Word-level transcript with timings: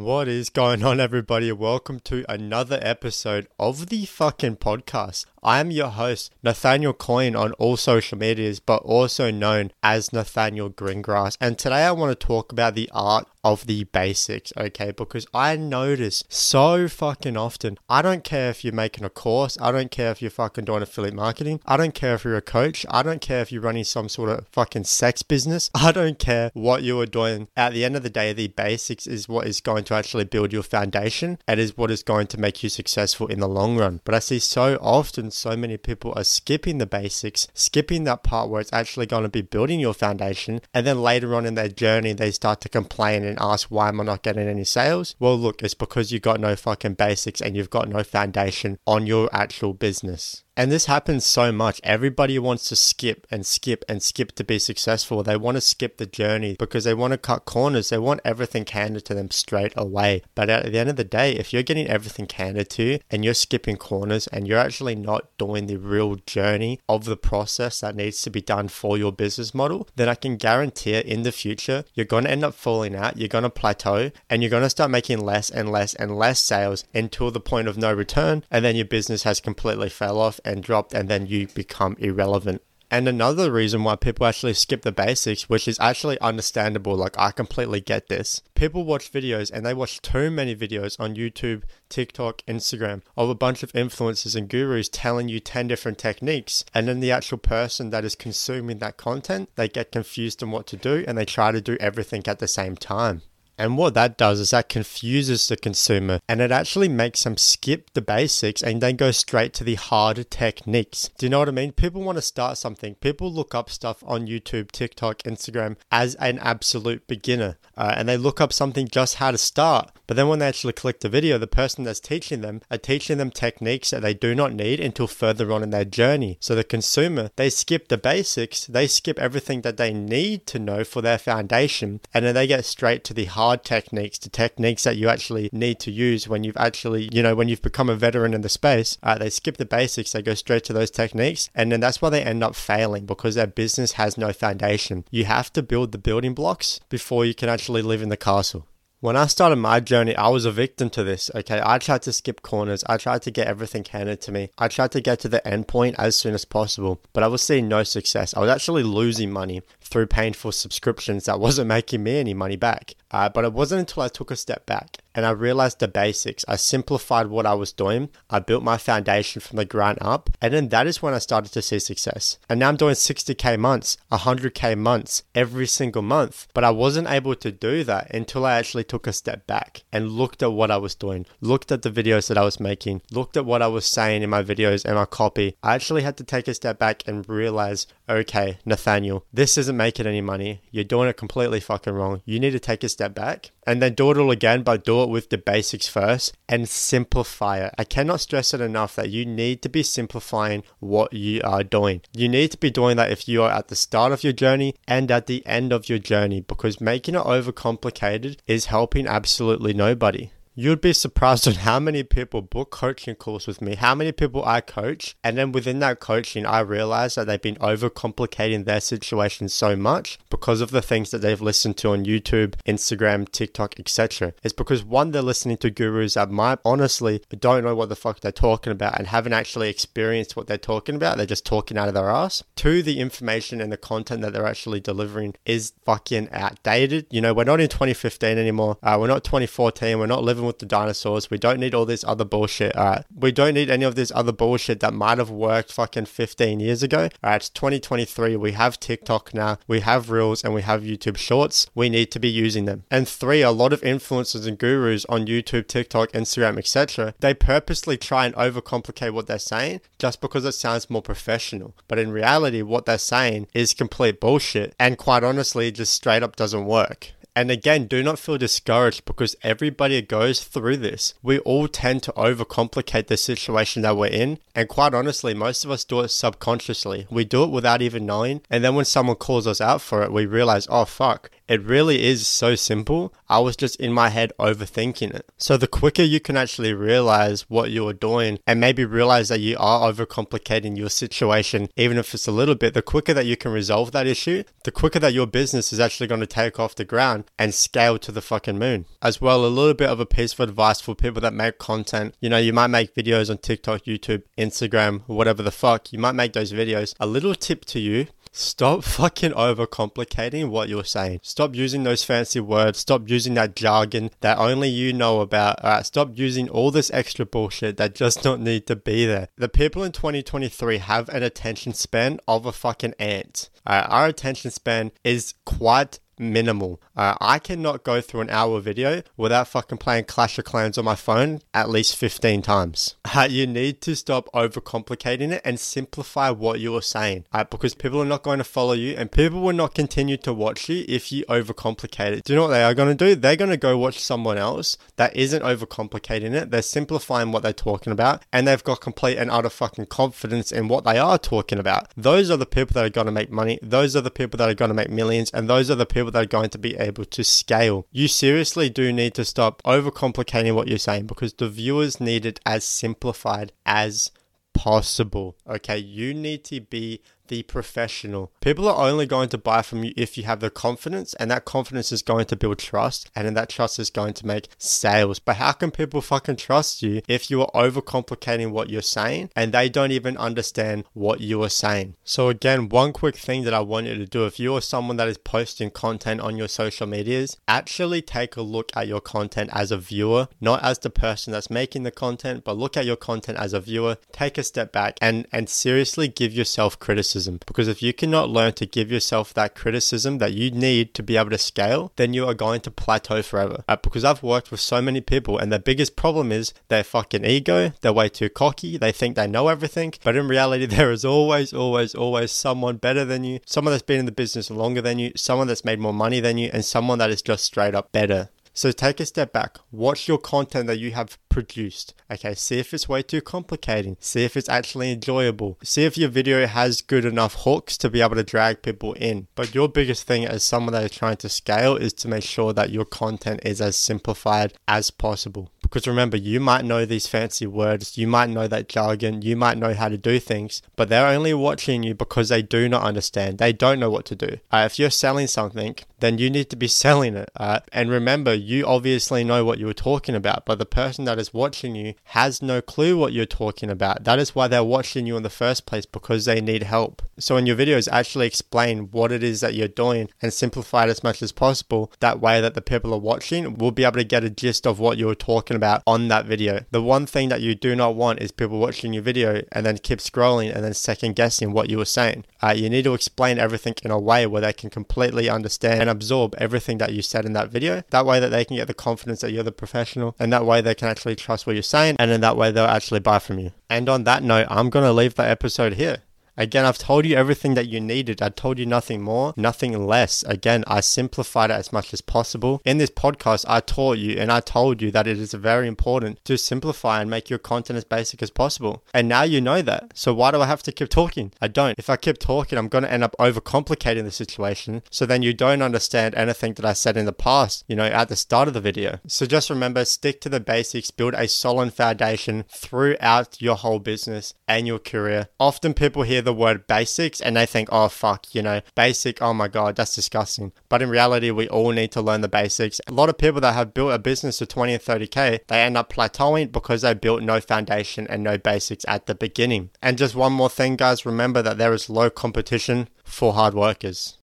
What 0.00 0.28
is 0.28 0.48
going 0.48 0.82
on, 0.82 0.98
everybody? 0.98 1.52
Welcome 1.52 2.00
to 2.04 2.24
another 2.26 2.78
episode 2.80 3.48
of 3.58 3.90
the 3.90 4.06
fucking 4.06 4.56
podcast. 4.56 5.26
I 5.42 5.60
am 5.60 5.70
your 5.70 5.88
host, 5.88 6.32
Nathaniel 6.42 6.94
Coyne, 6.94 7.36
on 7.36 7.52
all 7.52 7.76
social 7.76 8.16
medias, 8.16 8.60
but 8.60 8.82
also 8.82 9.30
known 9.30 9.72
as 9.82 10.10
Nathaniel 10.10 10.70
Greengrass. 10.70 11.36
And 11.38 11.58
today 11.58 11.84
I 11.84 11.92
want 11.92 12.18
to 12.18 12.26
talk 12.26 12.50
about 12.50 12.74
the 12.74 12.88
art 12.94 13.28
of 13.44 13.66
the 13.66 13.84
basics, 13.84 14.52
okay? 14.56 14.90
Because 14.90 15.26
I 15.32 15.56
notice 15.56 16.24
so 16.28 16.88
fucking 16.88 17.36
often, 17.36 17.78
I 17.88 18.02
don't 18.02 18.24
care 18.24 18.50
if 18.50 18.64
you're 18.64 18.72
making 18.72 19.04
a 19.04 19.10
course, 19.10 19.56
I 19.60 19.72
don't 19.72 19.90
care 19.90 20.10
if 20.10 20.22
you're 20.22 20.30
fucking 20.30 20.64
doing 20.64 20.82
affiliate 20.82 21.14
marketing, 21.14 21.60
I 21.66 21.76
don't 21.76 21.94
care 21.94 22.14
if 22.14 22.24
you're 22.24 22.36
a 22.36 22.42
coach, 22.42 22.84
I 22.90 23.02
don't 23.02 23.20
care 23.20 23.40
if 23.40 23.52
you're 23.52 23.62
running 23.62 23.84
some 23.84 24.08
sort 24.08 24.30
of 24.30 24.46
fucking 24.48 24.84
sex 24.84 25.22
business, 25.22 25.70
I 25.74 25.92
don't 25.92 26.18
care 26.18 26.50
what 26.54 26.82
you 26.82 27.00
are 27.00 27.06
doing. 27.06 27.48
At 27.56 27.72
the 27.72 27.84
end 27.84 27.96
of 27.96 28.02
the 28.02 28.10
day, 28.10 28.32
the 28.32 28.48
basics 28.48 29.06
is 29.06 29.28
what 29.28 29.46
is 29.46 29.60
going 29.60 29.84
to 29.84 29.94
actually 29.94 30.24
build 30.24 30.52
your 30.52 30.62
foundation. 30.62 31.38
and 31.46 31.60
is 31.60 31.76
what 31.76 31.90
is 31.90 32.02
going 32.02 32.26
to 32.28 32.40
make 32.40 32.62
you 32.62 32.68
successful 32.68 33.26
in 33.26 33.40
the 33.40 33.48
long 33.48 33.76
run. 33.76 34.00
But 34.04 34.14
I 34.14 34.18
see 34.18 34.38
so 34.38 34.78
often 34.80 35.30
so 35.30 35.56
many 35.56 35.76
people 35.76 36.12
are 36.16 36.24
skipping 36.24 36.78
the 36.78 36.86
basics, 36.86 37.48
skipping 37.54 38.04
that 38.04 38.22
part 38.22 38.48
where 38.48 38.60
it's 38.60 38.72
actually 38.72 39.06
going 39.06 39.24
to 39.24 39.28
be 39.28 39.42
building 39.42 39.80
your 39.80 39.94
foundation. 39.94 40.60
And 40.72 40.86
then 40.86 41.02
later 41.02 41.34
on 41.34 41.46
in 41.46 41.54
their 41.54 41.68
journey, 41.68 42.12
they 42.12 42.30
start 42.30 42.60
to 42.62 42.68
complain 42.68 43.24
and 43.30 43.38
ask, 43.40 43.68
why 43.70 43.88
am 43.88 44.00
I 44.00 44.04
not 44.04 44.22
getting 44.22 44.48
any 44.48 44.64
sales? 44.64 45.16
Well, 45.18 45.38
look, 45.38 45.62
it's 45.62 45.74
because 45.74 46.12
you've 46.12 46.22
got 46.22 46.40
no 46.40 46.56
fucking 46.56 46.94
basics 46.94 47.40
and 47.40 47.56
you've 47.56 47.70
got 47.70 47.88
no 47.88 48.02
foundation 48.02 48.78
on 48.86 49.06
your 49.06 49.28
actual 49.32 49.72
business. 49.72 50.44
And 50.60 50.70
this 50.70 50.84
happens 50.84 51.24
so 51.24 51.52
much. 51.52 51.80
Everybody 51.82 52.38
wants 52.38 52.66
to 52.66 52.76
skip 52.76 53.26
and 53.30 53.46
skip 53.46 53.82
and 53.88 54.02
skip 54.02 54.32
to 54.32 54.44
be 54.44 54.58
successful. 54.58 55.22
They 55.22 55.38
want 55.38 55.54
to 55.54 55.62
skip 55.62 55.96
the 55.96 56.04
journey 56.04 56.54
because 56.58 56.84
they 56.84 56.92
want 56.92 57.12
to 57.12 57.16
cut 57.16 57.46
corners. 57.46 57.88
They 57.88 57.96
want 57.96 58.20
everything 58.26 58.66
handed 58.66 59.06
to 59.06 59.14
them 59.14 59.30
straight 59.30 59.72
away. 59.74 60.20
But 60.34 60.50
at 60.50 60.70
the 60.70 60.78
end 60.78 60.90
of 60.90 60.96
the 60.96 61.02
day, 61.02 61.32
if 61.32 61.54
you're 61.54 61.62
getting 61.62 61.86
everything 61.86 62.28
handed 62.30 62.68
to 62.72 62.82
you 62.82 62.98
and 63.10 63.24
you're 63.24 63.32
skipping 63.32 63.76
corners 63.76 64.26
and 64.26 64.46
you're 64.46 64.58
actually 64.58 64.96
not 64.96 65.34
doing 65.38 65.66
the 65.66 65.78
real 65.78 66.16
journey 66.26 66.78
of 66.90 67.06
the 67.06 67.16
process 67.16 67.80
that 67.80 67.96
needs 67.96 68.20
to 68.20 68.28
be 68.28 68.42
done 68.42 68.68
for 68.68 68.98
your 68.98 69.12
business 69.12 69.54
model, 69.54 69.88
then 69.96 70.10
I 70.10 70.14
can 70.14 70.36
guarantee 70.36 70.98
in 70.98 71.22
the 71.22 71.32
future, 71.32 71.84
you're 71.94 72.04
going 72.04 72.24
to 72.24 72.30
end 72.30 72.44
up 72.44 72.52
falling 72.52 72.94
out, 72.94 73.16
you're 73.16 73.28
going 73.28 73.44
to 73.44 73.48
plateau, 73.48 74.10
and 74.28 74.42
you're 74.42 74.50
going 74.50 74.64
to 74.64 74.68
start 74.68 74.90
making 74.90 75.24
less 75.24 75.48
and 75.48 75.72
less 75.72 75.94
and 75.94 76.18
less 76.18 76.38
sales 76.38 76.84
until 76.92 77.30
the 77.30 77.40
point 77.40 77.66
of 77.66 77.78
no 77.78 77.94
return. 77.94 78.44
And 78.50 78.62
then 78.62 78.76
your 78.76 78.84
business 78.84 79.22
has 79.22 79.40
completely 79.40 79.88
fell 79.88 80.18
off 80.18 80.38
and 80.50 80.62
dropped, 80.62 80.92
and 80.92 81.08
then 81.08 81.26
you 81.26 81.46
become 81.48 81.96
irrelevant. 81.98 82.62
And 82.92 83.06
another 83.06 83.52
reason 83.52 83.84
why 83.84 83.94
people 83.94 84.26
actually 84.26 84.54
skip 84.54 84.82
the 84.82 84.90
basics, 84.90 85.48
which 85.48 85.68
is 85.68 85.78
actually 85.78 86.20
understandable, 86.20 86.96
like 86.96 87.16
I 87.16 87.30
completely 87.30 87.80
get 87.80 88.08
this. 88.08 88.42
People 88.56 88.84
watch 88.84 89.12
videos 89.12 89.48
and 89.52 89.64
they 89.64 89.74
watch 89.74 90.02
too 90.02 90.28
many 90.28 90.56
videos 90.56 90.98
on 90.98 91.14
YouTube, 91.14 91.62
TikTok, 91.88 92.42
Instagram 92.48 93.02
of 93.16 93.28
a 93.28 93.34
bunch 93.36 93.62
of 93.62 93.72
influencers 93.74 94.34
and 94.34 94.48
gurus 94.48 94.88
telling 94.88 95.28
you 95.28 95.38
10 95.38 95.68
different 95.68 95.98
techniques. 95.98 96.64
And 96.74 96.88
then 96.88 96.98
the 96.98 97.12
actual 97.12 97.38
person 97.38 97.90
that 97.90 98.04
is 98.04 98.16
consuming 98.16 98.78
that 98.78 98.96
content, 98.96 99.50
they 99.54 99.68
get 99.68 99.92
confused 99.92 100.42
on 100.42 100.50
what 100.50 100.66
to 100.66 100.76
do 100.76 101.04
and 101.06 101.16
they 101.16 101.24
try 101.24 101.52
to 101.52 101.60
do 101.60 101.76
everything 101.78 102.24
at 102.26 102.40
the 102.40 102.48
same 102.48 102.74
time. 102.74 103.22
And 103.60 103.76
what 103.76 103.92
that 103.92 104.16
does 104.16 104.40
is 104.40 104.50
that 104.50 104.70
confuses 104.70 105.46
the 105.46 105.56
consumer 105.58 106.20
and 106.26 106.40
it 106.40 106.50
actually 106.50 106.88
makes 106.88 107.24
them 107.24 107.36
skip 107.36 107.90
the 107.92 108.00
basics 108.00 108.62
and 108.62 108.80
then 108.80 108.96
go 108.96 109.10
straight 109.10 109.52
to 109.52 109.64
the 109.64 109.74
harder 109.74 110.24
techniques. 110.24 111.10
Do 111.18 111.26
you 111.26 111.30
know 111.30 111.40
what 111.40 111.48
I 111.48 111.52
mean? 111.52 111.72
People 111.72 112.02
want 112.02 112.16
to 112.16 112.22
start 112.22 112.56
something. 112.56 112.94
People 112.94 113.30
look 113.30 113.54
up 113.54 113.68
stuff 113.68 114.02
on 114.06 114.26
YouTube, 114.26 114.72
TikTok, 114.72 115.18
Instagram 115.24 115.76
as 115.92 116.14
an 116.14 116.38
absolute 116.38 117.06
beginner. 117.06 117.58
Uh, 117.76 117.92
and 117.98 118.08
they 118.08 118.16
look 118.16 118.40
up 118.40 118.54
something 118.54 118.88
just 118.88 119.16
how 119.16 119.30
to 119.30 119.36
start. 119.36 119.90
But 120.06 120.16
then 120.16 120.28
when 120.28 120.38
they 120.38 120.48
actually 120.48 120.72
click 120.72 121.00
the 121.00 121.08
video, 121.08 121.36
the 121.36 121.46
person 121.46 121.84
that's 121.84 122.00
teaching 122.00 122.40
them 122.40 122.62
are 122.70 122.78
teaching 122.78 123.18
them 123.18 123.30
techniques 123.30 123.90
that 123.90 124.00
they 124.00 124.14
do 124.14 124.34
not 124.34 124.54
need 124.54 124.80
until 124.80 125.06
further 125.06 125.52
on 125.52 125.62
in 125.62 125.70
their 125.70 125.84
journey. 125.84 126.38
So 126.40 126.54
the 126.54 126.64
consumer, 126.64 127.30
they 127.36 127.50
skip 127.50 127.88
the 127.88 127.98
basics, 127.98 128.66
they 128.66 128.86
skip 128.86 129.18
everything 129.18 129.60
that 129.62 129.76
they 129.76 129.92
need 129.92 130.46
to 130.46 130.58
know 130.58 130.82
for 130.82 131.02
their 131.02 131.18
foundation, 131.18 132.00
and 132.14 132.24
then 132.24 132.34
they 132.34 132.46
get 132.46 132.64
straight 132.64 133.04
to 133.04 133.14
the 133.14 133.26
hard 133.26 133.49
hard 133.50 133.64
techniques 133.64 134.16
to 134.16 134.30
techniques 134.30 134.84
that 134.84 134.96
you 134.96 135.08
actually 135.08 135.50
need 135.52 135.80
to 135.80 135.90
use 135.90 136.28
when 136.28 136.44
you've 136.44 136.56
actually, 136.56 137.08
you 137.10 137.20
know, 137.20 137.34
when 137.34 137.48
you've 137.48 137.60
become 137.62 137.90
a 137.90 137.96
veteran 137.96 138.32
in 138.32 138.42
the 138.42 138.48
space. 138.48 138.96
Uh, 139.02 139.18
they 139.18 139.28
skip 139.28 139.56
the 139.56 139.64
basics, 139.64 140.12
they 140.12 140.22
go 140.22 140.34
straight 140.34 140.62
to 140.62 140.72
those 140.72 140.88
techniques, 140.90 141.50
and 141.52 141.72
then 141.72 141.80
that's 141.80 142.00
why 142.00 142.08
they 142.10 142.22
end 142.22 142.44
up 142.44 142.54
failing 142.54 143.06
because 143.06 143.34
their 143.34 143.48
business 143.48 143.92
has 143.92 144.16
no 144.16 144.32
foundation. 144.32 145.04
You 145.10 145.24
have 145.24 145.52
to 145.54 145.64
build 145.64 145.90
the 145.90 145.98
building 145.98 146.32
blocks 146.32 146.78
before 146.88 147.24
you 147.24 147.34
can 147.34 147.48
actually 147.48 147.82
live 147.82 148.02
in 148.02 148.08
the 148.08 148.16
castle. 148.16 148.68
When 149.00 149.16
I 149.16 149.28
started 149.28 149.56
my 149.56 149.80
journey, 149.80 150.14
I 150.14 150.28
was 150.28 150.44
a 150.44 150.52
victim 150.52 150.90
to 150.90 151.02
this. 151.02 151.30
Okay, 151.34 151.58
I 151.64 151.78
tried 151.78 152.02
to 152.02 152.12
skip 152.12 152.42
corners. 152.42 152.84
I 152.86 152.98
tried 152.98 153.22
to 153.22 153.30
get 153.30 153.46
everything 153.46 153.82
handed 153.82 154.20
to 154.20 154.30
me. 154.30 154.50
I 154.58 154.68
tried 154.68 154.92
to 154.92 155.00
get 155.00 155.20
to 155.20 155.28
the 155.30 155.46
end 155.48 155.68
point 155.68 155.96
as 155.98 156.16
soon 156.16 156.34
as 156.34 156.44
possible, 156.44 157.00
but 157.14 157.22
I 157.22 157.28
was 157.28 157.40
seeing 157.40 157.66
no 157.66 157.82
success. 157.82 158.34
I 158.34 158.40
was 158.40 158.50
actually 158.50 158.82
losing 158.82 159.30
money 159.32 159.62
through 159.90 160.06
painful 160.06 160.52
subscriptions 160.52 161.24
that 161.24 161.40
wasn't 161.40 161.68
making 161.68 162.02
me 162.02 162.18
any 162.18 162.34
money 162.34 162.56
back. 162.56 162.94
Uh, 163.10 163.28
but 163.28 163.44
it 163.44 163.52
wasn't 163.52 163.80
until 163.80 164.04
I 164.04 164.08
took 164.08 164.30
a 164.30 164.36
step 164.36 164.66
back 164.66 164.98
and 165.14 165.26
I 165.26 165.30
realized 165.30 165.80
the 165.80 165.88
basics. 165.88 166.44
I 166.46 166.56
simplified 166.56 167.26
what 167.26 167.46
I 167.46 167.54
was 167.54 167.72
doing. 167.72 168.10
I 168.28 168.38
built 168.38 168.62
my 168.62 168.78
foundation 168.78 169.40
from 169.40 169.56
the 169.56 169.64
ground 169.64 169.98
up. 170.00 170.30
And 170.40 170.54
then 170.54 170.68
that 170.68 170.86
is 170.86 171.02
when 171.02 171.14
I 171.14 171.18
started 171.18 171.52
to 171.52 171.62
see 171.62 171.80
success. 171.80 172.38
And 172.48 172.60
now 172.60 172.68
I'm 172.68 172.76
doing 172.76 172.94
60K 172.94 173.58
months, 173.58 173.96
100K 174.12 174.78
months 174.78 175.24
every 175.34 175.66
single 175.66 176.02
month. 176.02 176.46
But 176.54 176.64
I 176.64 176.70
wasn't 176.70 177.08
able 177.08 177.34
to 177.34 177.50
do 177.50 177.82
that 177.84 178.14
until 178.14 178.46
I 178.46 178.58
actually 178.58 178.84
took 178.84 179.06
a 179.06 179.12
step 179.12 179.46
back 179.46 179.82
and 179.92 180.12
looked 180.12 180.42
at 180.42 180.52
what 180.52 180.70
I 180.70 180.76
was 180.76 180.94
doing, 180.94 181.26
looked 181.40 181.72
at 181.72 181.82
the 181.82 181.90
videos 181.90 182.28
that 182.28 182.38
I 182.38 182.44
was 182.44 182.60
making, 182.60 183.02
looked 183.10 183.36
at 183.36 183.44
what 183.44 183.62
I 183.62 183.66
was 183.66 183.86
saying 183.86 184.22
in 184.22 184.30
my 184.30 184.42
videos 184.42 184.84
and 184.84 184.94
my 184.94 185.06
copy. 185.06 185.56
I 185.62 185.74
actually 185.74 186.02
had 186.02 186.16
to 186.18 186.24
take 186.24 186.46
a 186.46 186.54
step 186.54 186.78
back 186.78 187.02
and 187.08 187.28
realize 187.28 187.86
okay, 188.08 188.58
Nathaniel, 188.64 189.24
this 189.32 189.56
isn't 189.56 189.76
making 189.80 190.06
any 190.06 190.20
money. 190.20 190.60
You're 190.70 190.84
doing 190.84 191.08
it 191.08 191.16
completely 191.16 191.58
fucking 191.58 191.94
wrong. 191.94 192.20
You 192.26 192.38
need 192.38 192.50
to 192.50 192.60
take 192.60 192.84
a 192.84 192.88
step 192.90 193.14
back 193.14 193.50
and 193.66 193.80
then 193.80 193.94
do 193.94 194.10
it 194.10 194.18
all 194.18 194.30
again, 194.30 194.62
but 194.62 194.84
do 194.84 195.02
it 195.02 195.08
with 195.08 195.30
the 195.30 195.38
basics 195.38 195.88
first 195.88 196.36
and 196.50 196.68
simplify 196.68 197.64
it. 197.64 197.74
I 197.78 197.84
cannot 197.84 198.20
stress 198.20 198.52
it 198.52 198.60
enough 198.60 198.94
that 198.96 199.08
you 199.08 199.24
need 199.24 199.62
to 199.62 199.70
be 199.70 199.82
simplifying 199.82 200.64
what 200.80 201.14
you 201.14 201.40
are 201.44 201.64
doing. 201.64 202.02
You 202.12 202.28
need 202.28 202.50
to 202.50 202.58
be 202.58 202.70
doing 202.70 202.98
that 202.98 203.10
if 203.10 203.26
you 203.26 203.42
are 203.42 203.50
at 203.50 203.68
the 203.68 203.74
start 203.74 204.12
of 204.12 204.22
your 204.22 204.34
journey 204.34 204.74
and 204.86 205.10
at 205.10 205.26
the 205.26 205.42
end 205.46 205.72
of 205.72 205.88
your 205.88 205.98
journey 205.98 206.42
because 206.42 206.78
making 206.80 207.14
it 207.14 207.24
overcomplicated 207.24 208.36
is 208.46 208.66
helping 208.66 209.06
absolutely 209.06 209.72
nobody. 209.72 210.30
You'd 210.60 210.82
be 210.82 210.92
surprised 210.92 211.48
on 211.48 211.54
how 211.54 211.80
many 211.80 212.02
people 212.02 212.42
book 212.42 212.70
coaching 212.70 213.14
calls 213.14 213.46
with 213.46 213.62
me, 213.62 213.76
how 213.76 213.94
many 213.94 214.12
people 214.12 214.44
I 214.44 214.60
coach, 214.60 215.16
and 215.24 215.38
then 215.38 215.52
within 215.52 215.78
that 215.78 216.00
coaching, 216.00 216.44
I 216.44 216.60
realize 216.60 217.14
that 217.14 217.26
they've 217.26 217.40
been 217.40 217.56
overcomplicating 217.56 218.66
their 218.66 218.82
situation 218.82 219.48
so 219.48 219.74
much 219.74 220.18
because 220.28 220.60
of 220.60 220.70
the 220.70 220.82
things 220.82 221.12
that 221.12 221.22
they've 221.22 221.40
listened 221.40 221.78
to 221.78 221.92
on 221.92 222.04
YouTube, 222.04 222.56
Instagram, 222.68 223.26
TikTok, 223.30 223.80
etc. 223.80 224.34
It's 224.42 224.52
because 224.52 224.84
one, 224.84 225.12
they're 225.12 225.22
listening 225.22 225.56
to 225.56 225.70
gurus 225.70 226.12
that 226.12 226.30
might 226.30 226.58
honestly 226.62 227.22
don't 227.30 227.64
know 227.64 227.74
what 227.74 227.88
the 227.88 227.96
fuck 227.96 228.20
they're 228.20 228.30
talking 228.30 228.70
about 228.70 228.98
and 228.98 229.06
haven't 229.06 229.32
actually 229.32 229.70
experienced 229.70 230.36
what 230.36 230.46
they're 230.46 230.58
talking 230.58 230.94
about. 230.94 231.16
They're 231.16 231.24
just 231.24 231.46
talking 231.46 231.78
out 231.78 231.88
of 231.88 231.94
their 231.94 232.10
ass. 232.10 232.44
Two, 232.54 232.82
the 232.82 233.00
information 233.00 233.62
and 233.62 233.72
the 233.72 233.78
content 233.78 234.20
that 234.20 234.34
they're 234.34 234.46
actually 234.46 234.80
delivering 234.80 235.36
is 235.46 235.72
fucking 235.86 236.28
outdated. 236.32 237.06
You 237.08 237.22
know, 237.22 237.32
we're 237.32 237.44
not 237.44 237.60
in 237.60 237.70
2015 237.70 238.36
anymore. 238.36 238.76
Uh, 238.82 238.98
we're 239.00 239.06
not 239.06 239.24
2014. 239.24 239.98
We're 239.98 240.04
not 240.04 240.22
living 240.22 240.49
with 240.50 240.58
the 240.58 240.66
dinosaurs. 240.66 241.30
We 241.30 241.38
don't 241.38 241.60
need 241.60 241.74
all 241.74 241.86
this 241.86 242.02
other 242.04 242.24
bullshit. 242.24 242.76
All 242.76 242.84
right. 242.84 243.04
We 243.14 243.30
don't 243.30 243.54
need 243.54 243.70
any 243.70 243.84
of 243.84 243.94
this 243.94 244.10
other 244.14 244.32
bullshit 244.32 244.80
that 244.80 244.92
might 244.92 245.18
have 245.18 245.30
worked 245.30 245.72
fucking 245.72 246.06
15 246.06 246.58
years 246.58 246.82
ago. 246.82 247.02
All 247.02 247.30
right. 247.30 247.36
It's 247.36 247.48
2023. 247.50 248.36
We 248.36 248.52
have 248.52 248.80
TikTok 248.80 249.32
now. 249.32 249.58
We 249.68 249.80
have 249.80 250.10
Reels 250.10 250.42
and 250.42 250.52
we 250.52 250.62
have 250.62 250.82
YouTube 250.82 251.16
Shorts. 251.16 251.68
We 251.74 251.88
need 251.88 252.10
to 252.10 252.18
be 252.18 252.28
using 252.28 252.64
them. 252.64 252.82
And 252.90 253.08
three, 253.08 253.42
a 253.42 253.52
lot 253.52 253.72
of 253.72 253.80
influencers 253.82 254.46
and 254.46 254.58
gurus 254.58 255.06
on 255.08 255.26
YouTube, 255.26 255.68
TikTok, 255.68 256.10
Instagram, 256.10 256.58
etc. 256.58 257.14
They 257.20 257.34
purposely 257.34 257.96
try 257.96 258.26
and 258.26 258.34
overcomplicate 258.34 259.12
what 259.12 259.28
they're 259.28 259.38
saying 259.38 259.80
just 259.98 260.20
because 260.20 260.44
it 260.44 260.52
sounds 260.52 260.90
more 260.90 261.02
professional. 261.02 261.76
But 261.86 262.00
in 262.00 262.10
reality, 262.10 262.62
what 262.62 262.86
they're 262.86 262.98
saying 262.98 263.46
is 263.54 263.72
complete 263.72 264.18
bullshit. 264.18 264.74
And 264.80 264.98
quite 264.98 265.22
honestly, 265.22 265.70
just 265.70 265.94
straight 265.94 266.24
up 266.24 266.34
doesn't 266.34 266.64
work. 266.64 267.12
And 267.40 267.50
again, 267.50 267.86
do 267.86 268.02
not 268.02 268.18
feel 268.18 268.36
discouraged 268.36 269.06
because 269.06 269.34
everybody 269.42 270.02
goes 270.02 270.44
through 270.44 270.76
this. 270.76 271.14
We 271.22 271.38
all 271.38 271.68
tend 271.68 272.02
to 272.02 272.12
overcomplicate 272.12 273.06
the 273.06 273.16
situation 273.16 273.80
that 273.80 273.96
we're 273.96 274.08
in. 274.08 274.40
And 274.54 274.68
quite 274.68 274.92
honestly, 274.92 275.32
most 275.32 275.64
of 275.64 275.70
us 275.70 275.82
do 275.84 276.00
it 276.00 276.08
subconsciously. 276.08 277.06
We 277.08 277.24
do 277.24 277.44
it 277.44 277.50
without 277.50 277.80
even 277.80 278.04
knowing. 278.04 278.42
And 278.50 278.62
then 278.62 278.74
when 278.74 278.84
someone 278.84 279.16
calls 279.16 279.46
us 279.46 279.58
out 279.58 279.80
for 279.80 280.02
it, 280.02 280.12
we 280.12 280.26
realize, 280.26 280.66
oh 280.68 280.84
fuck, 280.84 281.30
It 281.50 281.64
really 281.64 282.04
is 282.04 282.28
so 282.28 282.54
simple. 282.54 283.12
I 283.28 283.40
was 283.40 283.56
just 283.56 283.74
in 283.80 283.92
my 283.92 284.10
head 284.10 284.32
overthinking 284.38 285.12
it. 285.12 285.26
So 285.36 285.56
the 285.56 285.66
quicker 285.66 286.04
you 286.04 286.20
can 286.20 286.36
actually 286.36 286.72
realize 286.72 287.50
what 287.50 287.72
you're 287.72 287.92
doing 287.92 288.38
and 288.46 288.60
maybe 288.60 288.84
realize 288.84 289.30
that 289.30 289.40
you 289.40 289.56
are 289.58 289.92
overcomplicating 289.92 290.76
your 290.76 290.90
situation, 290.90 291.68
even 291.74 291.98
if 291.98 292.14
it's 292.14 292.28
a 292.28 292.30
little 292.30 292.54
bit, 292.54 292.72
the 292.72 292.82
quicker 292.82 293.12
that 293.14 293.26
you 293.26 293.36
can 293.36 293.50
resolve 293.50 293.90
that 293.90 294.06
issue, 294.06 294.44
the 294.62 294.70
quicker 294.70 295.00
that 295.00 295.12
your 295.12 295.26
business 295.26 295.72
is 295.72 295.80
actually 295.80 296.06
going 296.06 296.20
to 296.20 296.26
take 296.28 296.60
off 296.60 296.76
the 296.76 296.84
ground 296.84 297.24
and 297.36 297.52
scale 297.52 297.98
to 297.98 298.12
the 298.12 298.22
fucking 298.22 298.56
moon. 298.56 298.86
As 299.02 299.20
well, 299.20 299.44
a 299.44 299.48
little 299.48 299.74
bit 299.74 299.90
of 299.90 299.98
a 299.98 300.06
piece 300.06 300.34
of 300.34 300.48
advice 300.48 300.80
for 300.80 300.94
people 300.94 301.20
that 301.22 301.34
make 301.34 301.58
content. 301.58 302.14
You 302.20 302.28
know, 302.28 302.38
you 302.38 302.52
might 302.52 302.68
make 302.68 302.94
videos 302.94 303.28
on 303.28 303.38
TikTok, 303.38 303.86
YouTube, 303.86 304.22
Instagram, 304.38 305.02
whatever 305.08 305.42
the 305.42 305.50
fuck. 305.50 305.92
You 305.92 305.98
might 305.98 306.12
make 306.12 306.32
those 306.32 306.52
videos. 306.52 306.94
A 307.00 307.08
little 307.08 307.34
tip 307.34 307.64
to 307.64 307.80
you 307.80 308.06
Stop 308.32 308.84
fucking 308.84 309.32
overcomplicating 309.32 310.50
what 310.50 310.68
you're 310.68 310.84
saying. 310.84 311.20
Stop 311.22 311.39
using 311.54 311.82
those 311.82 312.04
fancy 312.04 312.40
words. 312.40 312.78
Stop 312.78 313.08
using 313.08 313.34
that 313.34 313.56
jargon 313.56 314.10
that 314.20 314.38
only 314.38 314.68
you 314.68 314.92
know 314.92 315.20
about. 315.20 315.58
Alright, 315.64 315.86
stop 315.86 316.10
using 316.14 316.48
all 316.48 316.70
this 316.70 316.90
extra 316.92 317.24
bullshit 317.26 317.76
that 317.78 317.94
does 317.94 318.22
not 318.24 318.40
need 318.40 318.66
to 318.66 318.76
be 318.76 319.06
there. 319.06 319.28
The 319.36 319.48
people 319.48 319.82
in 319.82 319.92
2023 319.92 320.78
have 320.78 321.08
an 321.08 321.22
attention 321.22 321.72
span 321.72 322.20
of 322.28 322.46
a 322.46 322.52
fucking 322.52 322.94
ant. 322.98 323.50
Alright, 323.68 323.90
our 323.90 324.06
attention 324.06 324.50
span 324.50 324.92
is 325.02 325.34
quite 325.44 325.98
minimal. 326.20 326.80
Uh, 326.94 327.14
I 327.20 327.38
cannot 327.38 327.82
go 327.82 328.00
through 328.00 328.20
an 328.20 328.30
hour 328.30 328.60
video 328.60 329.02
without 329.16 329.48
fucking 329.48 329.78
playing 329.78 330.04
Clash 330.04 330.38
of 330.38 330.44
Clans 330.44 330.78
on 330.78 330.84
my 330.84 330.94
phone 330.94 331.40
at 331.54 331.70
least 331.70 331.96
15 331.96 332.42
times. 332.42 332.96
Uh, 333.20 333.26
you 333.28 333.46
need 333.46 333.82
to 333.82 333.94
stop 333.94 334.30
overcomplicating 334.32 335.30
it 335.32 335.42
and 335.44 335.60
simplify 335.60 336.30
what 336.30 336.58
you 336.58 336.74
are 336.74 336.80
saying 336.80 337.24
uh, 337.32 337.44
because 337.44 337.74
people 337.74 338.00
are 338.00 338.06
not 338.06 338.22
going 338.22 338.38
to 338.38 338.44
follow 338.44 338.72
you 338.72 338.94
and 338.96 339.12
people 339.12 339.40
will 339.40 339.52
not 339.52 339.74
continue 339.74 340.16
to 340.16 340.32
watch 340.32 340.70
you 340.70 340.84
if 340.88 341.10
you 341.12 341.22
overcomplicate 341.24 342.12
it. 342.12 342.24
Do 342.24 342.32
you 342.32 342.36
know 342.38 342.44
what 342.44 342.52
they 342.52 342.62
are 342.62 342.72
going 342.72 342.96
to 342.96 343.04
do? 343.04 343.14
They're 343.14 343.36
going 343.36 343.50
to 343.50 343.58
go 343.58 343.76
watch 343.76 343.98
someone 343.98 344.38
else 344.38 344.78
that 344.96 345.14
isn't 345.14 345.42
overcomplicating 345.42 346.32
it. 346.32 346.50
They're 346.50 346.62
simplifying 346.62 347.30
what 347.30 347.42
they're 347.42 347.52
talking 347.52 347.92
about 347.92 348.22
and 348.32 348.46
they've 348.46 348.64
got 348.64 348.80
complete 348.80 349.18
and 349.18 349.30
utter 349.30 349.50
fucking 349.50 349.86
confidence 349.86 350.50
in 350.50 350.68
what 350.68 350.84
they 350.84 350.98
are 350.98 351.18
talking 351.18 351.58
about. 351.58 351.90
Those 351.96 352.30
are 352.30 352.38
the 352.38 352.46
people 352.46 352.74
that 352.74 352.86
are 352.86 352.90
going 352.90 353.06
to 353.06 353.12
make 353.12 353.30
money. 353.30 353.58
Those 353.60 353.96
are 353.96 354.00
the 354.00 354.10
people 354.10 354.38
that 354.38 354.48
are 354.48 354.54
going 354.54 354.70
to 354.70 354.74
make 354.74 354.90
millions 354.90 355.30
and 355.32 355.50
those 355.50 355.70
are 355.70 355.74
the 355.74 355.84
people 355.84 356.09
that 356.10 356.22
are 356.22 356.26
going 356.26 356.50
to 356.50 356.58
be 356.58 356.76
able 356.76 357.04
to 357.06 357.24
scale. 357.24 357.86
You 357.90 358.08
seriously 358.08 358.70
do 358.70 358.92
need 358.92 359.14
to 359.14 359.24
stop 359.24 359.62
overcomplicating 359.62 360.54
what 360.54 360.68
you're 360.68 360.78
saying 360.78 361.06
because 361.06 361.32
the 361.34 361.48
viewers 361.48 362.00
need 362.00 362.26
it 362.26 362.40
as 362.44 362.64
simplified 362.64 363.52
as 363.64 364.10
possible. 364.52 365.36
Okay, 365.48 365.78
you 365.78 366.12
need 366.12 366.44
to 366.44 366.60
be 366.60 367.00
the 367.30 367.42
professional. 367.44 368.32
People 368.40 368.68
are 368.68 368.86
only 368.86 369.06
going 369.06 369.28
to 369.30 369.38
buy 369.38 369.62
from 369.62 369.84
you 369.84 369.94
if 369.96 370.18
you 370.18 370.24
have 370.24 370.40
the 370.40 370.50
confidence, 370.50 371.14
and 371.14 371.30
that 371.30 371.44
confidence 371.46 371.92
is 371.92 372.02
going 372.02 372.26
to 372.26 372.36
build 372.36 372.58
trust, 372.58 373.08
and 373.14 373.24
then 373.24 373.34
that 373.34 373.48
trust 373.48 373.78
is 373.78 373.88
going 373.88 374.12
to 374.14 374.26
make 374.26 374.48
sales. 374.58 375.20
But 375.20 375.36
how 375.36 375.52
can 375.52 375.70
people 375.70 376.00
fucking 376.00 376.36
trust 376.36 376.82
you 376.82 377.00
if 377.08 377.30
you 377.30 377.40
are 377.42 377.50
overcomplicating 377.54 378.50
what 378.50 378.68
you're 378.68 378.82
saying 378.82 379.30
and 379.36 379.52
they 379.52 379.68
don't 379.68 379.92
even 379.92 380.16
understand 380.16 380.84
what 380.92 381.20
you 381.20 381.42
are 381.42 381.48
saying? 381.48 381.94
So, 382.04 382.28
again, 382.28 382.68
one 382.68 382.92
quick 382.92 383.16
thing 383.16 383.44
that 383.44 383.54
I 383.54 383.60
want 383.60 383.86
you 383.86 383.94
to 383.94 384.06
do 384.06 384.26
if 384.26 384.40
you 384.40 384.54
are 384.56 384.60
someone 384.60 384.96
that 384.96 385.08
is 385.08 385.18
posting 385.18 385.70
content 385.70 386.20
on 386.20 386.36
your 386.36 386.48
social 386.48 386.88
medias, 386.88 387.36
actually 387.46 388.02
take 388.02 388.36
a 388.36 388.42
look 388.42 388.70
at 388.74 388.88
your 388.88 389.00
content 389.00 389.50
as 389.52 389.70
a 389.70 389.78
viewer, 389.78 390.26
not 390.40 390.64
as 390.64 390.80
the 390.80 390.90
person 390.90 391.32
that's 391.32 391.48
making 391.48 391.84
the 391.84 391.92
content, 391.92 392.42
but 392.42 392.58
look 392.58 392.76
at 392.76 392.86
your 392.86 392.96
content 392.96 393.38
as 393.38 393.52
a 393.52 393.60
viewer, 393.60 393.98
take 394.10 394.36
a 394.36 394.42
step 394.42 394.72
back 394.72 394.98
and, 395.00 395.28
and 395.30 395.48
seriously 395.48 396.08
give 396.08 396.32
yourself 396.32 396.76
criticism 396.80 397.19
criticism. 397.20 397.40
Because 397.46 397.68
if 397.68 397.82
you 397.82 397.92
cannot 397.92 398.30
learn 398.30 398.52
to 398.54 398.66
give 398.66 398.90
yourself 398.90 399.34
that 399.34 399.54
criticism 399.54 400.18
that 400.18 400.32
you 400.32 400.50
need 400.50 400.94
to 400.94 401.02
be 401.02 401.16
able 401.16 401.30
to 401.30 401.38
scale, 401.38 401.92
then 401.96 402.14
you 402.14 402.26
are 402.26 402.34
going 402.34 402.60
to 402.62 402.70
plateau 402.70 403.22
forever. 403.22 403.64
Uh, 403.68 403.76
because 403.76 404.04
I've 404.04 404.22
worked 404.22 404.50
with 404.50 404.60
so 404.60 404.80
many 404.80 405.00
people, 405.00 405.38
and 405.38 405.50
their 405.50 405.58
biggest 405.58 405.96
problem 405.96 406.32
is 406.32 406.52
their 406.68 406.84
fucking 406.84 407.24
ego. 407.24 407.72
They're 407.80 407.92
way 407.92 408.08
too 408.08 408.28
cocky. 408.28 408.78
They 408.78 408.92
think 408.92 409.16
they 409.16 409.26
know 409.26 409.48
everything. 409.48 409.94
But 410.02 410.16
in 410.16 410.28
reality, 410.28 410.66
there 410.76 410.92
is 410.92 411.04
always, 411.04 411.52
always, 411.52 411.94
always 411.94 412.32
someone 412.32 412.76
better 412.76 413.04
than 413.04 413.24
you, 413.24 413.40
someone 413.46 413.72
that's 413.72 413.82
been 413.82 414.00
in 414.00 414.06
the 414.06 414.12
business 414.12 414.50
longer 414.50 414.80
than 414.80 414.98
you, 414.98 415.12
someone 415.16 415.46
that's 415.46 415.64
made 415.64 415.78
more 415.78 415.92
money 415.92 416.20
than 416.20 416.38
you, 416.38 416.50
and 416.52 416.64
someone 416.64 416.98
that 416.98 417.10
is 417.10 417.22
just 417.22 417.44
straight 417.44 417.74
up 417.74 417.92
better. 417.92 418.28
So 418.60 418.72
take 418.72 419.00
a 419.00 419.06
step 419.06 419.32
back, 419.32 419.56
watch 419.72 420.06
your 420.06 420.18
content 420.18 420.66
that 420.66 420.78
you 420.78 420.90
have 420.90 421.16
produced. 421.30 421.94
Okay, 422.12 422.34
see 422.34 422.58
if 422.58 422.74
it's 422.74 422.90
way 422.90 423.00
too 423.02 423.22
complicating. 423.22 423.96
See 424.00 424.22
if 424.22 424.36
it's 424.36 424.50
actually 424.50 424.92
enjoyable. 424.92 425.58
See 425.62 425.84
if 425.84 425.96
your 425.96 426.10
video 426.10 426.46
has 426.46 426.82
good 426.82 427.06
enough 427.06 427.36
hooks 427.44 427.78
to 427.78 427.88
be 427.88 428.02
able 428.02 428.16
to 428.16 428.22
drag 428.22 428.60
people 428.60 428.92
in. 428.92 429.28
But 429.34 429.54
your 429.54 429.66
biggest 429.66 430.06
thing 430.06 430.26
as 430.26 430.44
someone 430.44 430.74
that 430.74 430.84
is 430.84 430.90
trying 430.90 431.16
to 431.16 431.30
scale 431.30 431.74
is 431.74 431.94
to 431.94 432.08
make 432.08 432.22
sure 432.22 432.52
that 432.52 432.68
your 432.68 432.84
content 432.84 433.40
is 433.46 433.62
as 433.62 433.76
simplified 433.76 434.52
as 434.68 434.90
possible. 434.90 435.50
Because 435.70 435.86
remember, 435.86 436.16
you 436.16 436.40
might 436.40 436.64
know 436.64 436.84
these 436.84 437.06
fancy 437.06 437.46
words, 437.46 437.96
you 437.96 438.08
might 438.08 438.28
know 438.28 438.48
that 438.48 438.68
jargon, 438.68 439.22
you 439.22 439.36
might 439.36 439.56
know 439.56 439.72
how 439.72 439.88
to 439.88 439.96
do 439.96 440.18
things, 440.18 440.62
but 440.74 440.88
they're 440.88 441.06
only 441.06 441.32
watching 441.32 441.84
you 441.84 441.94
because 441.94 442.28
they 442.28 442.42
do 442.42 442.68
not 442.68 442.82
understand. 442.82 443.38
They 443.38 443.52
don't 443.52 443.78
know 443.78 443.88
what 443.88 444.04
to 444.06 444.16
do. 444.16 444.38
Uh, 444.50 444.64
if 444.66 444.80
you're 444.80 444.90
selling 444.90 445.28
something, 445.28 445.76
then 446.00 446.18
you 446.18 446.28
need 446.28 446.50
to 446.50 446.56
be 446.56 446.66
selling 446.82 447.14
it. 447.14 447.30
Uh, 447.36 447.60
and 447.72 447.88
remember, 447.88 448.34
you 448.34 448.66
obviously 448.66 449.22
know 449.22 449.44
what 449.44 449.60
you 449.60 449.66
were 449.66 449.72
talking 449.72 450.16
about, 450.16 450.44
but 450.44 450.58
the 450.58 450.66
person 450.66 451.04
that 451.04 451.20
is 451.20 451.32
watching 451.32 451.76
you 451.76 451.94
has 452.04 452.42
no 452.42 452.60
clue 452.60 452.98
what 452.98 453.12
you're 453.12 453.24
talking 453.24 453.70
about. 453.70 454.02
That 454.02 454.18
is 454.18 454.34
why 454.34 454.48
they're 454.48 454.64
watching 454.64 455.06
you 455.06 455.16
in 455.16 455.22
the 455.22 455.30
first 455.30 455.66
place 455.66 455.86
because 455.86 456.24
they 456.24 456.40
need 456.40 456.64
help. 456.64 457.00
So 457.20 457.36
in 457.36 457.46
your 457.46 457.56
videos, 457.56 457.88
actually 457.92 458.26
explain 458.26 458.90
what 458.90 459.12
it 459.12 459.22
is 459.22 459.40
that 459.40 459.54
you're 459.54 459.68
doing 459.68 460.08
and 460.20 460.32
simplify 460.32 460.84
it 460.84 460.90
as 460.90 461.04
much 461.04 461.22
as 461.22 461.30
possible. 461.30 461.92
That 462.00 462.18
way 462.18 462.40
that 462.40 462.54
the 462.54 462.60
people 462.60 462.92
are 462.92 462.98
watching 462.98 463.54
will 463.54 463.70
be 463.70 463.84
able 463.84 463.98
to 463.98 464.04
get 464.04 464.24
a 464.24 464.30
gist 464.30 464.66
of 464.66 464.80
what 464.80 464.98
you're 464.98 465.14
talking 465.14 465.56
about 465.56 465.59
on 465.86 466.08
that 466.08 466.26
video. 466.26 466.64
The 466.70 466.82
one 466.82 467.06
thing 467.06 467.28
that 467.28 467.40
you 467.40 467.54
do 467.54 467.74
not 467.76 467.94
want 467.94 468.20
is 468.20 468.32
people 468.32 468.58
watching 468.58 468.92
your 468.92 469.02
video 469.02 469.42
and 469.52 469.64
then 469.64 469.78
keep 469.78 469.98
scrolling 469.98 470.54
and 470.54 470.64
then 470.64 470.74
second 470.74 471.16
guessing 471.16 471.52
what 471.52 471.70
you 471.70 471.78
were 471.78 471.84
saying. 471.84 472.24
Uh, 472.42 472.54
you 472.56 472.70
need 472.70 472.84
to 472.84 472.94
explain 472.94 473.38
everything 473.38 473.74
in 473.82 473.90
a 473.90 473.98
way 473.98 474.26
where 474.26 474.42
they 474.42 474.52
can 474.52 474.70
completely 474.70 475.28
understand 475.28 475.80
and 475.80 475.90
absorb 475.90 476.34
everything 476.38 476.78
that 476.78 476.92
you 476.92 477.02
said 477.02 477.24
in 477.24 477.32
that 477.34 477.50
video. 477.50 477.82
That 477.90 478.06
way 478.06 478.20
that 478.20 478.30
they 478.30 478.44
can 478.44 478.56
get 478.56 478.66
the 478.66 478.74
confidence 478.74 479.20
that 479.20 479.32
you're 479.32 479.42
the 479.42 479.52
professional 479.52 480.14
and 480.18 480.32
that 480.32 480.46
way 480.46 480.60
they 480.60 480.74
can 480.74 480.88
actually 480.88 481.16
trust 481.16 481.46
what 481.46 481.54
you're 481.54 481.62
saying 481.62 481.96
and 481.98 482.10
in 482.10 482.20
that 482.20 482.36
way 482.36 482.50
they'll 482.50 482.64
actually 482.64 483.00
buy 483.00 483.18
from 483.18 483.38
you. 483.38 483.52
And 483.68 483.88
on 483.88 484.04
that 484.04 484.22
note, 484.22 484.46
I'm 484.50 484.70
going 484.70 484.84
to 484.84 484.92
leave 484.92 485.14
the 485.14 485.28
episode 485.28 485.74
here. 485.74 485.98
Again, 486.40 486.64
I've 486.64 486.78
told 486.78 487.04
you 487.04 487.16
everything 487.16 487.52
that 487.52 487.68
you 487.68 487.82
needed. 487.82 488.22
I 488.22 488.30
told 488.30 488.58
you 488.58 488.64
nothing 488.64 489.02
more, 489.02 489.34
nothing 489.36 489.86
less. 489.86 490.22
Again, 490.22 490.64
I 490.66 490.80
simplified 490.80 491.50
it 491.50 491.52
as 491.52 491.70
much 491.70 491.92
as 491.92 492.00
possible. 492.00 492.62
In 492.64 492.78
this 492.78 492.88
podcast, 492.88 493.44
I 493.46 493.60
taught 493.60 493.98
you 493.98 494.16
and 494.18 494.32
I 494.32 494.40
told 494.40 494.80
you 494.80 494.90
that 494.90 495.06
it 495.06 495.18
is 495.18 495.34
very 495.34 495.68
important 495.68 496.24
to 496.24 496.38
simplify 496.38 497.02
and 497.02 497.10
make 497.10 497.28
your 497.28 497.38
content 497.38 497.76
as 497.76 497.84
basic 497.84 498.22
as 498.22 498.30
possible. 498.30 498.82
And 498.94 499.06
now 499.06 499.22
you 499.22 499.42
know 499.42 499.60
that. 499.60 499.92
So 499.94 500.14
why 500.14 500.30
do 500.30 500.40
I 500.40 500.46
have 500.46 500.62
to 500.62 500.72
keep 500.72 500.88
talking? 500.88 501.30
I 501.42 501.48
don't. 501.48 501.78
If 501.78 501.90
I 501.90 501.96
keep 501.96 502.16
talking, 502.16 502.56
I'm 502.56 502.68
going 502.68 502.84
to 502.84 502.92
end 502.92 503.04
up 503.04 503.14
overcomplicating 503.18 504.04
the 504.04 504.10
situation. 504.10 504.82
So 504.90 505.04
then 505.04 505.20
you 505.20 505.34
don't 505.34 505.60
understand 505.60 506.14
anything 506.14 506.54
that 506.54 506.64
I 506.64 506.72
said 506.72 506.96
in 506.96 507.04
the 507.04 507.12
past, 507.12 507.66
you 507.68 507.76
know, 507.76 507.84
at 507.84 508.08
the 508.08 508.16
start 508.16 508.48
of 508.48 508.54
the 508.54 508.62
video. 508.62 508.98
So 509.06 509.26
just 509.26 509.50
remember, 509.50 509.84
stick 509.84 510.22
to 510.22 510.30
the 510.30 510.40
basics, 510.40 510.90
build 510.90 511.12
a 511.12 511.28
solid 511.28 511.74
foundation 511.74 512.46
throughout 512.48 513.42
your 513.42 513.56
whole 513.56 513.78
business 513.78 514.32
and 514.48 514.66
your 514.66 514.78
career. 514.78 515.28
Often 515.38 515.74
people 515.74 516.04
hear 516.04 516.22
the 516.22 516.29
the 516.30 516.34
word 516.34 516.68
basics 516.68 517.20
and 517.20 517.36
they 517.36 517.44
think, 517.44 517.68
oh, 517.72 517.88
fuck, 517.88 518.32
you 518.34 518.40
know, 518.40 518.60
basic, 518.76 519.20
oh 519.20 519.34
my 519.34 519.48
God, 519.48 519.74
that's 519.74 519.96
disgusting. 519.96 520.52
But 520.68 520.80
in 520.80 520.88
reality, 520.88 521.32
we 521.32 521.48
all 521.48 521.72
need 521.72 521.90
to 521.92 522.00
learn 522.00 522.20
the 522.20 522.28
basics. 522.28 522.80
A 522.86 522.92
lot 522.92 523.08
of 523.08 523.18
people 523.18 523.40
that 523.40 523.54
have 523.54 523.74
built 523.74 523.92
a 523.92 523.98
business 523.98 524.38
to 524.38 524.46
20 524.46 524.74
and 524.74 524.82
30K, 524.82 525.40
they 525.48 525.60
end 525.60 525.76
up 525.76 525.92
plateauing 525.92 526.52
because 526.52 526.82
they 526.82 526.94
built 526.94 527.22
no 527.22 527.40
foundation 527.40 528.06
and 528.06 528.22
no 528.22 528.38
basics 528.38 528.84
at 528.86 529.06
the 529.06 529.14
beginning. 529.16 529.70
And 529.82 529.98
just 529.98 530.14
one 530.14 530.32
more 530.32 530.48
thing, 530.48 530.76
guys, 530.76 531.04
remember 531.04 531.42
that 531.42 531.58
there 531.58 531.72
is 531.72 531.90
low 531.90 532.10
competition 532.10 532.88
for 533.02 533.32
hard 533.32 533.54
workers. 533.54 534.16